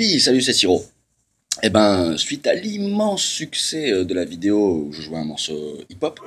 [0.00, 0.82] Youpi, salut c'est Siro.
[1.62, 5.78] Eh ben, suite à l'immense succès euh, de la vidéo où je jouais un morceau
[5.90, 6.18] hip-hop,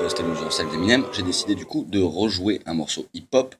[0.00, 3.56] euh, c'était le scène d'Eminem, j'ai décidé du coup de rejouer un morceau hip-hop.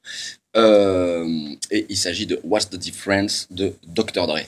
[0.56, 1.26] Euh,
[1.72, 4.29] et il s'agit de What's the Difference de Dr.
[4.29, 4.44] Dre.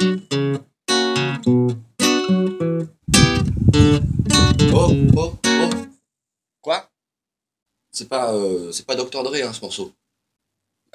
[0.00, 0.06] Oh,
[4.72, 5.70] oh, oh.
[6.62, 6.88] Quoi?
[7.92, 9.22] C'est pas, euh, c'est pas Dr.
[9.22, 9.92] Dre, hein, ce morceau.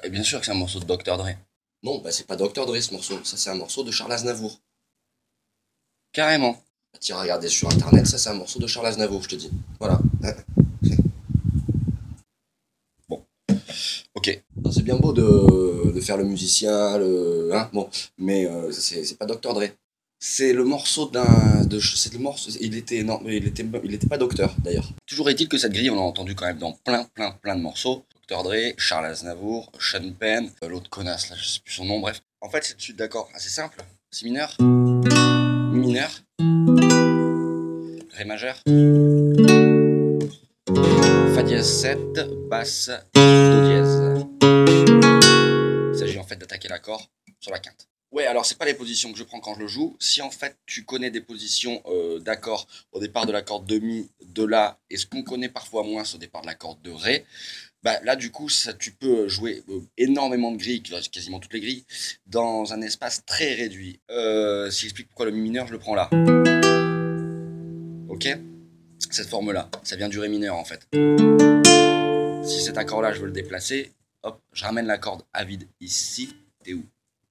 [0.02, 1.16] Et bien sûr que c'est un morceau de Dr.
[1.16, 1.36] Dre.
[1.84, 2.66] Non, bah c'est pas Dr.
[2.66, 3.22] Dre, ce morceau.
[3.22, 4.58] Ça, c'est un morceau de Charles Aznavour.
[6.12, 6.54] Carrément.
[6.92, 9.52] Bah, tu regarder sur Internet, ça, c'est un morceau de Charles Aznavour, je te dis.
[9.78, 10.00] Voilà.
[14.14, 14.42] Ok.
[14.56, 15.75] Non, C'est bien beau de
[16.06, 17.50] faire le musicien, le...
[17.52, 19.52] Hein, bon, mais euh, c'est pas Dr.
[19.54, 19.64] Dre.
[20.18, 21.64] C'est le morceau d'un...
[21.64, 22.50] de- C'est le morceau...
[22.60, 23.02] Il était...
[23.02, 24.88] Non, il était, il était pas docteur, d'ailleurs.
[25.06, 27.60] Toujours est-il que cette grille, on l'a entendu quand même dans plein, plein, plein de
[27.60, 28.04] morceaux.
[28.28, 28.42] Dr.
[28.44, 32.20] Dre, Charles Aznavour, Sean Penn, euh, l'autre connasse, là, je sais plus son nom, bref.
[32.40, 33.78] En fait, c'est une suite d'accords assez simple.
[34.10, 36.10] Si mineur, Mi mineur,
[38.16, 38.56] Ré majeur,
[41.34, 41.98] Fa dièse 7,
[42.48, 44.85] basse, Do dièse.
[46.36, 47.88] D'attaquer l'accord sur la quinte.
[48.12, 49.96] Ouais, alors c'est pas les positions que je prends quand je le joue.
[50.00, 54.08] Si en fait tu connais des positions euh, d'accords au départ de l'accord de mi,
[54.24, 57.26] de la, et ce qu'on connaît parfois moins au départ de l'accord de ré,
[57.82, 61.60] bah là du coup ça, tu peux jouer euh, énormément de grilles, quasiment toutes les
[61.60, 61.84] grilles,
[62.26, 64.00] dans un espace très réduit.
[64.10, 66.08] Euh, si j'explique pourquoi le mi mineur, je le prends là.
[68.08, 68.28] Ok?
[69.10, 70.86] Cette forme-là, ça vient du ré mineur en fait.
[72.46, 73.92] Si cet accord-là, je veux le déplacer,
[74.26, 76.34] hop, je ramène la corde à vide ici.
[76.64, 76.84] T'es où?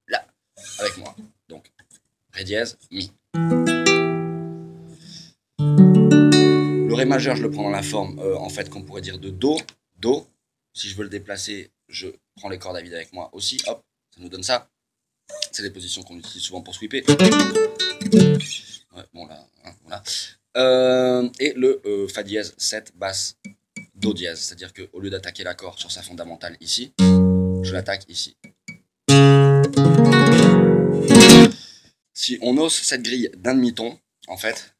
[0.08, 0.26] Là,
[0.80, 1.14] avec moi.
[1.50, 1.70] Donc,
[2.32, 3.12] ré dièse, mi.
[6.88, 9.20] Le ré majeur, je le prends dans la forme, euh, en fait, qu'on pourrait dire
[9.20, 9.58] de do,
[9.98, 10.26] do.
[10.74, 12.08] Si je veux le déplacer, je
[12.38, 13.62] prends les cordes à vide avec moi aussi.
[13.68, 14.70] Hop, ça nous donne ça.
[15.52, 17.04] C'est des positions qu'on utilise souvent pour sweeper.
[19.14, 20.02] Bon là, hein.
[20.56, 23.36] Euh, et le euh, fa dièse 7 basse
[24.06, 28.38] do dièse, c'est-à-dire qu'au lieu d'attaquer l'accord sur sa fondamentale ici, je l'attaque ici.
[32.14, 34.76] Si on ose cette grille d'un demi-ton, en fait,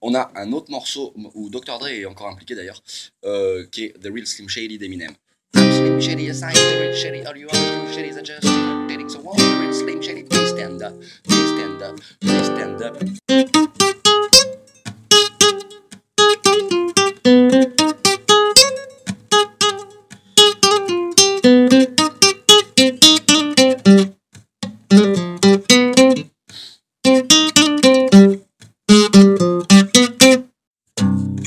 [0.00, 1.78] on a un autre morceau où Dr.
[1.78, 2.82] Dre est encore impliqué d'ailleurs,
[3.26, 5.12] euh, qui est The Real Slim Shady d'Eminem.
[5.54, 7.26] I'm Slim Shady I'm in Shady.
[7.26, 8.42] Or you are Slim Shady is just
[8.88, 10.94] dating so won't in Slim Shady please stand up.
[11.24, 11.96] Please stand up.
[12.20, 12.96] Please stand up.